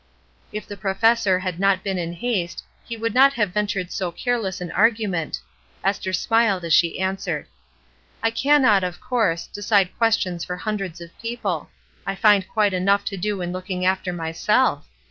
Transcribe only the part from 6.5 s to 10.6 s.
as she answered:— "I cannot, of course, decide questions for